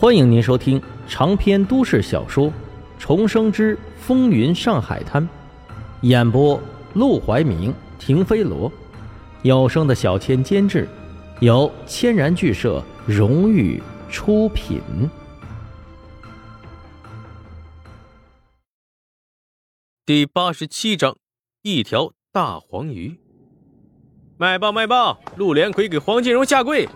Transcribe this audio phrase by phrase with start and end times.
[0.00, 2.46] 欢迎您收听长篇都市小说
[2.98, 5.22] 《重生之风云上海滩》，
[6.00, 6.58] 演播：
[6.94, 8.72] 陆怀明、停飞罗，
[9.42, 10.88] 有声的小千监制，
[11.40, 14.80] 由千然剧社荣誉出品。
[20.06, 21.14] 第八十七章，
[21.60, 23.20] 一条大黄鱼。
[24.38, 26.88] 卖报卖报，陆连魁给黄金荣下跪。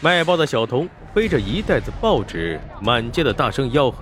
[0.00, 0.88] 卖报的小童。
[1.16, 3.96] 背着一袋子报纸，满街的大声吆喝。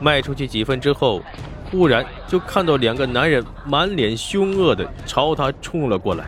[0.00, 1.20] 卖出去几分之后，
[1.68, 6.26] 忽然就看到两个男人满脸凶恶的朝他冲了过来。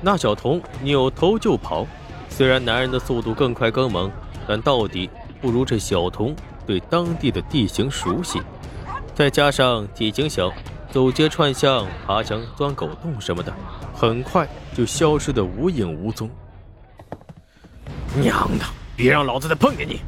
[0.00, 1.84] 那小童扭头就跑。
[2.28, 4.08] 虽然男人的速度更快更猛，
[4.46, 8.40] 但到底不如这小童对当地的地形熟悉。
[9.12, 10.52] 再加上体型小，
[10.92, 13.52] 走街串巷、爬墙、钻狗洞什么的，
[13.92, 16.30] 很快就消失得无影无踪。
[18.14, 18.64] 娘的！
[18.98, 20.00] 别让老子再碰见你！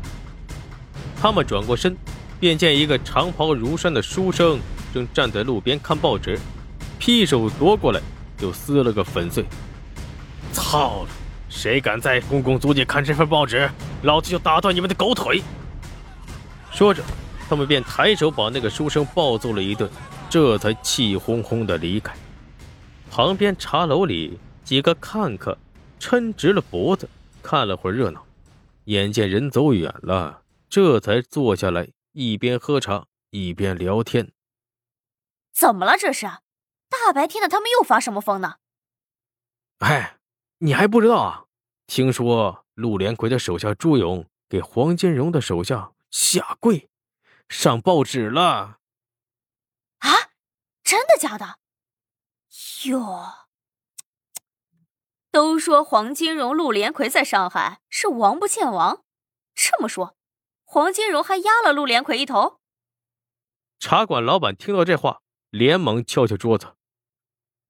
[1.17, 1.97] 他们转过身，
[2.41, 4.59] 便见一个长袍如山的书生
[4.93, 6.37] 正站在路边看报纸，
[6.99, 8.01] 劈手夺过来
[8.37, 9.45] 就撕了个粉碎。
[10.53, 11.09] 操了！
[11.49, 13.71] 谁敢在公共租界看这份报纸，
[14.03, 15.41] 老子就打断你们的狗腿！
[16.73, 17.01] 说着，
[17.49, 19.89] 他们便抬手把那个书生暴揍了一顿，
[20.29, 22.13] 这才气哄哄的离开。
[23.09, 25.57] 旁边茶楼里几个看客
[26.01, 27.09] 抻直了脖子
[27.41, 28.21] 看了会儿热闹。
[28.85, 34.33] 眼见人走远了，这才坐下来，一边喝茶一边聊天。
[35.53, 35.97] 怎么了？
[35.99, 36.27] 这是
[36.89, 38.57] 大白天的，他们又发什么疯呢？
[39.79, 40.19] 哎，
[40.59, 41.45] 你还不知道啊？
[41.87, 46.89] 听说陆连魁的手下朱勇给黄金荣的手下下跪，
[47.49, 48.79] 上报纸了。
[49.99, 50.11] 啊，
[50.83, 51.59] 真的假的？
[52.89, 53.50] 哟。
[55.33, 59.03] 都说黄金荣、陆连魁在上海是王不见王，
[59.55, 60.17] 这么说，
[60.65, 62.59] 黄金荣还压了陆连魁一头。
[63.79, 66.75] 茶馆老板听到这话，连忙敲敲桌子：“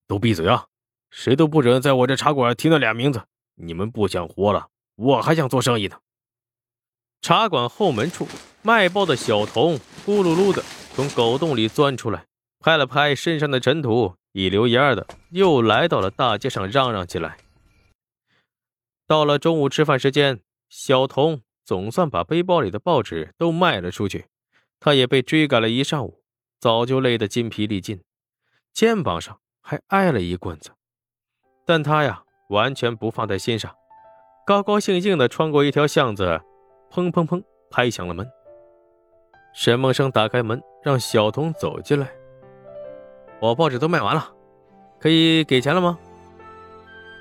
[0.09, 0.69] 都闭嘴啊！
[1.11, 3.25] 谁都不准在我这茶馆提那俩名字！
[3.57, 5.99] 你们不想活了，我还想做生意呢。”
[7.21, 8.27] 茶馆后门处，
[8.63, 10.65] 卖报的小童咕噜噜的
[10.95, 12.25] 从狗洞里钻出来，
[12.59, 17.37] 拍了拍身上的尘土，一溜烟的又来到了大街上，嚷嚷起来。
[19.11, 20.39] 到了中午吃饭时间，
[20.69, 24.27] 小童总算把背包里的报纸都卖了出去。
[24.79, 26.23] 他也被追赶了一上午，
[26.61, 28.05] 早就累得筋疲力尽，
[28.73, 30.71] 肩膀上还挨了一棍子。
[31.67, 33.75] 但他呀，完全不放在心上，
[34.47, 36.41] 高高兴兴地穿过一条巷子，
[36.93, 38.25] 砰砰砰拍响了门。
[39.53, 42.09] 沈梦生打开门，让小童走进来。
[43.41, 44.33] 我报纸都卖完了，
[45.01, 45.99] 可以给钱了吗？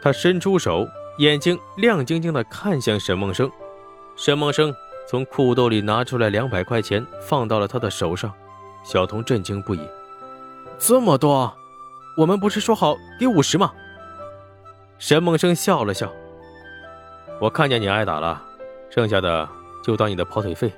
[0.03, 0.87] 他伸出手。
[1.19, 3.51] 眼睛亮晶晶的看向沈梦生，
[4.15, 4.73] 沈梦生
[5.05, 8.33] 从裤兜里拿出来两百块钱，放到了他的手上。
[8.85, 9.81] 小童震惊不已
[10.79, 11.53] ：“这么多？
[12.17, 13.73] 我们不是说好给五十吗？”
[14.97, 16.09] 沈梦生笑了笑
[17.41, 18.41] ：“我看见你挨打了，
[18.89, 19.47] 剩下的
[19.83, 20.71] 就当你的跑腿费。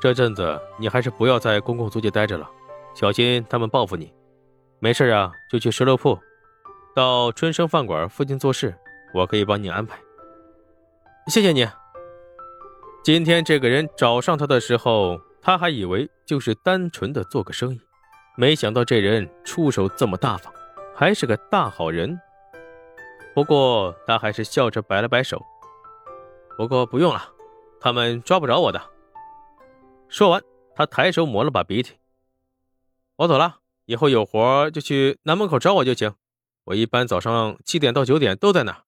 [0.00, 2.50] 这阵子你还是不要在公共租界待着了，
[2.92, 4.12] 小心他们报复你。
[4.80, 6.18] 没事啊，就去石榴铺，
[6.92, 8.74] 到春生饭馆附近做事。”
[9.14, 9.96] 我可以帮你安排，
[11.28, 11.64] 谢谢你。
[13.04, 17.80] 今天这个人找上他的时候，他还以为就是单纯的做个生意，
[18.36, 20.52] 没想到这人出手这么大方，
[20.96, 22.18] 还是个大好人。
[23.34, 25.40] 不过他还是笑着摆了摆手，
[26.56, 27.22] 不过不用了，
[27.80, 28.80] 他们抓不着我的。
[30.08, 30.42] 说完，
[30.74, 31.94] 他抬手抹了把鼻涕。
[33.16, 36.14] 我走了，以后有活就去南门口找我就行，
[36.64, 38.82] 我一般早上七点到九点都在那。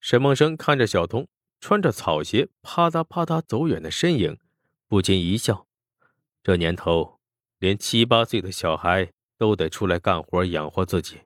[0.00, 1.28] 沈梦生看着小童
[1.60, 4.38] 穿着草鞋啪嗒啪嗒走远的身影，
[4.88, 5.66] 不禁一笑。
[6.42, 7.18] 这年头，
[7.58, 11.20] 连七八岁的小孩都得出来干活养活自己。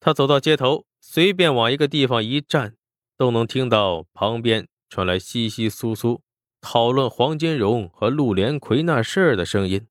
[0.00, 2.74] 他走到街头，随便往一个地方一站，
[3.16, 6.20] 都能听到旁边传来稀稀疏疏
[6.60, 9.86] 讨论黄金荣和陆连魁那事儿的声音。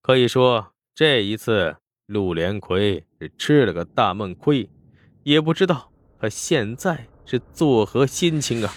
[0.00, 1.76] 可以说，这一次
[2.06, 4.70] 陆连魁是吃了个大闷亏，
[5.24, 5.92] 也不知道。
[6.18, 8.72] 他现在是作何心情啊？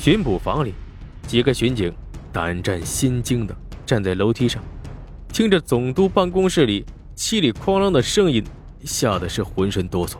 [0.00, 0.72] 巡捕房里，
[1.26, 1.92] 几个巡警
[2.32, 4.62] 胆战心惊的站在楼梯上，
[5.30, 8.42] 听着总督办公室里凄里哐啷的声音，
[8.84, 10.16] 吓得是浑身哆嗦。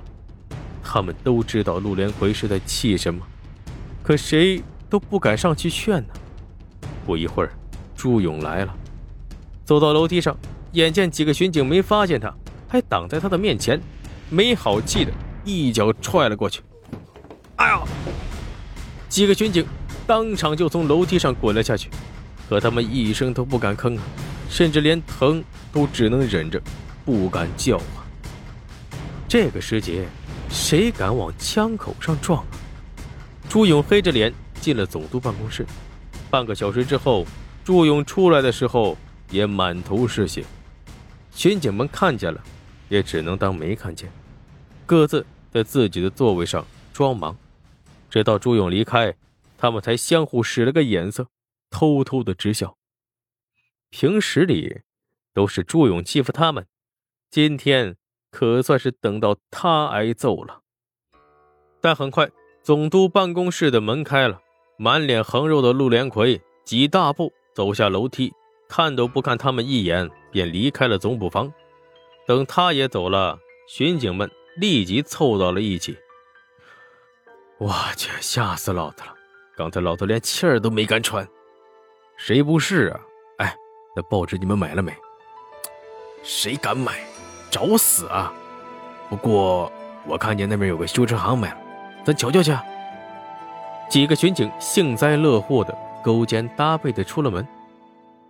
[0.83, 3.27] 他们都知道陆连魁是在气什么，
[4.03, 6.09] 可谁都不敢上去劝呢。
[7.07, 7.51] 不一会儿，
[7.97, 8.77] 朱勇来了，
[9.65, 10.37] 走到楼梯上，
[10.73, 12.35] 眼见几个巡警没发现他，
[12.69, 13.81] 还挡在他的面前，
[14.29, 15.13] 没好气的。
[15.49, 16.61] 一脚踹了过去，
[17.57, 17.83] 哎呦！
[19.09, 19.65] 几个巡警
[20.07, 21.89] 当场就从楼梯上滚了下去，
[22.51, 24.03] 可他们一声都不敢吭啊，
[24.51, 25.43] 甚至连疼
[25.73, 26.61] 都只能忍着，
[27.03, 28.05] 不敢叫啊。
[29.27, 30.07] 这个时节，
[30.51, 32.47] 谁敢往枪口上撞啊？
[33.49, 34.31] 朱勇黑着脸
[34.61, 35.65] 进了总督办公室。
[36.29, 37.25] 半个小时之后，
[37.65, 38.99] 朱勇出来的时候
[39.31, 40.45] 也满头是血。
[41.33, 42.39] 巡警们看见了，
[42.91, 44.11] 也只能当没看见，
[44.85, 45.25] 各自
[45.59, 47.37] 在自己的座位上装忙。
[48.09, 49.17] 直到朱勇离开，
[49.57, 51.27] 他们才相互使了个眼色，
[51.69, 52.77] 偷偷的直笑。
[53.91, 54.83] 平时里
[55.35, 56.65] 都是朱勇欺负他们，
[57.29, 57.97] 今天
[58.31, 60.61] 可算是等到他挨揍了。
[61.81, 62.31] 但很快，
[62.63, 64.41] 总督办公室的门开了，
[64.79, 68.33] 满脸横肉的陆连魁几大步走下楼梯，
[68.69, 71.53] 看都不看他们一眼，便离开了总捕房。
[72.29, 73.39] 等他也走了，
[73.69, 75.97] 巡警们立即凑到了一起。
[77.59, 79.15] 我去，吓死老子了！
[79.57, 81.27] 刚才老子连气儿都没敢喘。
[82.17, 83.01] 谁不是啊？
[83.39, 83.57] 哎，
[83.97, 84.93] 那报纸你们买了没？
[86.23, 87.01] 谁敢买？
[87.51, 88.33] 找死啊！
[89.09, 89.73] 不过
[90.07, 91.61] 我看见那边有个修车行买了，
[92.05, 92.57] 咱瞧瞧去。
[93.89, 97.47] 几个巡警幸灾乐祸的勾肩搭背的出了门。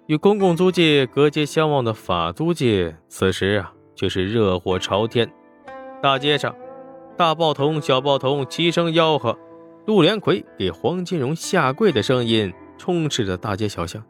[0.06, 5.30] 与公共租界隔街相望的法租界，此时啊却是热火朝天。
[6.02, 6.54] 大街上。
[7.16, 9.36] 大报童、小报童齐声吆喝，
[9.86, 14.00] 陆连魁给黄金荣下跪的声音充斥着大街小巷，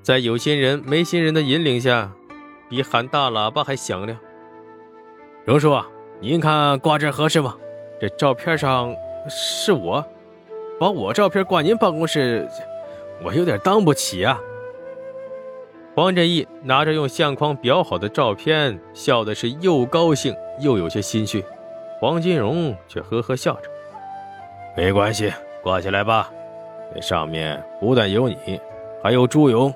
[0.00, 2.12] 在有心人没心人的引领下，
[2.68, 4.16] 比喊大喇叭还响亮。
[5.44, 5.76] 荣叔，
[6.20, 7.56] 您看挂这合适吗？
[8.00, 8.94] 这照片上
[9.28, 10.06] 是我，
[10.78, 12.48] 把我照片挂您办公室，
[13.24, 14.40] 我有点当不起啊。
[15.94, 21.44] 黄振义拿着用相框裱好的照片，笑的是又高兴又有些心虚。
[21.98, 23.68] 黄金荣却呵呵笑着
[24.76, 25.32] ：“没关系，
[25.62, 26.30] 挂起来吧。
[26.94, 28.60] 那上面不但有你，
[29.02, 29.72] 还有朱勇，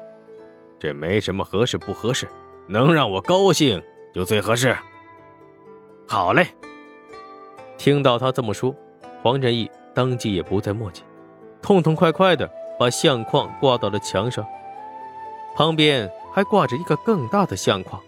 [0.78, 2.28] 这没什么合适不合适，
[2.68, 3.82] 能让我高兴
[4.14, 4.74] 就最合适。”
[6.08, 6.46] 好嘞。
[7.76, 8.74] 听到他这么说，
[9.20, 11.02] 黄振义当即也不再墨迹，
[11.60, 14.46] 痛痛快快的把相框挂到了墙上，
[15.54, 18.00] 旁边还挂着一个更大的相框，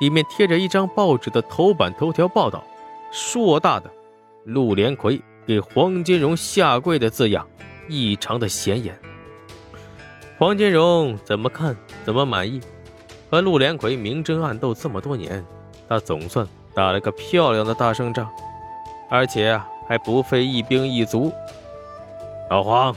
[0.00, 2.64] 里面贴着一张报纸的头版头条报道。
[3.10, 3.90] 硕大的
[4.44, 7.46] “陆连魁给黄金荣下跪”的字样，
[7.86, 8.98] 异常的显眼。
[10.38, 11.76] 黄金荣怎么看
[12.06, 12.58] 怎么满意，
[13.30, 15.44] 和陆连魁明争暗斗这么多年，
[15.88, 18.28] 他总算打了个漂亮的大胜仗，
[19.10, 21.30] 而且啊还不费一兵一卒。
[22.48, 22.96] 老黄，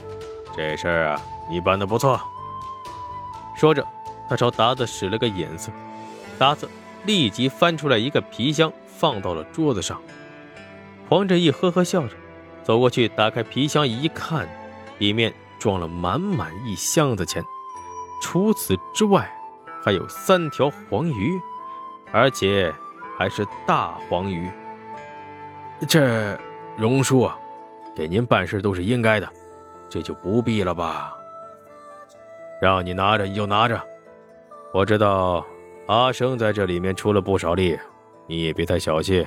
[0.56, 2.18] 这事儿啊你办的不错。
[3.56, 3.86] 说着，
[4.28, 5.72] 他朝达子使了个眼色，
[6.38, 6.68] 达子
[7.04, 8.72] 立即翻出来一个皮箱。
[8.98, 10.00] 放到了桌子上，
[11.06, 12.14] 黄振义呵呵笑着
[12.64, 14.48] 走过去，打开皮箱一看，
[14.96, 17.44] 里面装了满满一箱子钱。
[18.22, 19.30] 除此之外，
[19.84, 21.38] 还有三条黄鱼，
[22.10, 22.74] 而且
[23.18, 24.50] 还是大黄鱼。
[25.86, 26.34] 这
[26.78, 27.38] 荣叔啊，
[27.94, 29.28] 给您办事都是应该的，
[29.90, 31.14] 这就不必了吧？
[32.60, 33.80] 让你拿着你就拿着，
[34.72, 35.46] 我知道
[35.86, 37.78] 阿生在这里面出了不少力。
[38.26, 39.26] 你也别太小气，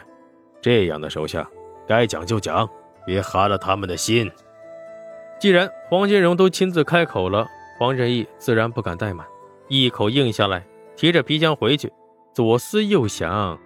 [0.62, 1.48] 这样的手下
[1.88, 2.68] 该讲就讲，
[3.06, 4.30] 别寒了他们的心。
[5.40, 7.48] 既然黄金荣都亲自开口了，
[7.78, 9.26] 黄仁义自然不敢怠慢，
[9.70, 10.66] 一口应下来，
[10.98, 11.90] 提着皮箱回去。
[12.34, 13.58] 左思右想，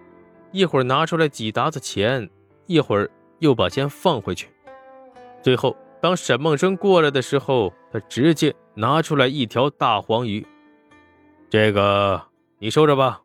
[0.52, 2.30] 一会儿拿出来几沓子钱，
[2.66, 4.48] 一会儿又把钱放回去。
[5.42, 10.46] 最后，当沈梦生过来的时候，他直接拿出来一条大黄鱼。
[11.48, 12.20] 这个
[12.58, 13.22] 你收着吧。